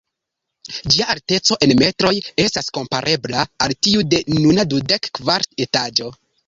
Ĝia 0.93 1.07
alteco 1.13 1.57
en 1.67 1.75
metroj 1.83 2.13
estas 2.47 2.73
komparebla 2.79 3.47
al 3.67 3.79
tiu 3.89 4.09
de 4.15 4.25
nuna 4.35 4.69
dudek 4.75 5.17
kvara 5.21 5.51
etaĝo. 5.69 6.15